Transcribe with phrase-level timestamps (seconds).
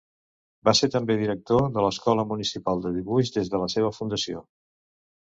[0.69, 4.47] Va ser també director de l'Escola Municipal de Dibuix des de la seva fundació.